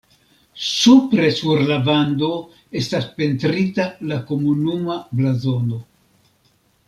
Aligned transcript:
Supre 0.67 1.27
sur 1.39 1.59
la 1.71 1.75
vando 1.89 2.29
estas 2.81 3.05
pentrita 3.19 3.85
la 4.13 4.19
komunuma 4.31 4.97
blazono. 5.21 5.81